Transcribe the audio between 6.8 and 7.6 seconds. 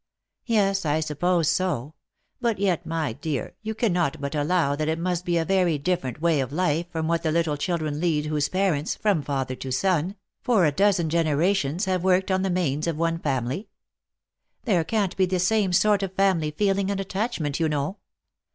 from what the little